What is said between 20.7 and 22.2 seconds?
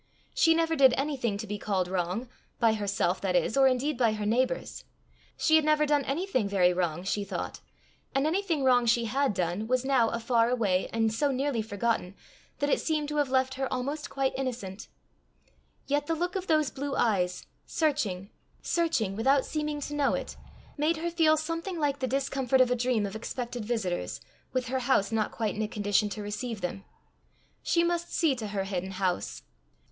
made her feel something like the